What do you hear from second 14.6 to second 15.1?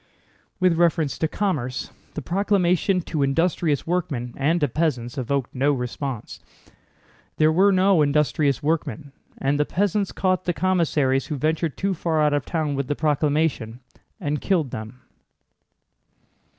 them.